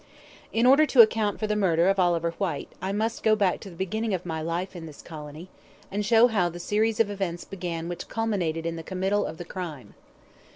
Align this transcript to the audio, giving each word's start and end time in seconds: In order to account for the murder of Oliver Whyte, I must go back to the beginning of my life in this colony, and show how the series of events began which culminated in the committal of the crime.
In 0.51 0.65
order 0.65 0.87
to 0.87 1.01
account 1.01 1.39
for 1.39 1.45
the 1.45 1.55
murder 1.55 1.87
of 1.87 1.99
Oliver 1.99 2.31
Whyte, 2.39 2.71
I 2.81 2.91
must 2.91 3.21
go 3.21 3.35
back 3.35 3.59
to 3.59 3.69
the 3.69 3.75
beginning 3.75 4.15
of 4.15 4.25
my 4.25 4.41
life 4.41 4.75
in 4.75 4.87
this 4.87 4.99
colony, 4.99 5.47
and 5.91 6.03
show 6.03 6.25
how 6.25 6.49
the 6.49 6.59
series 6.59 6.99
of 6.99 7.11
events 7.11 7.45
began 7.45 7.87
which 7.87 8.07
culminated 8.07 8.65
in 8.65 8.77
the 8.77 8.81
committal 8.81 9.27
of 9.27 9.37
the 9.37 9.45
crime. 9.45 9.93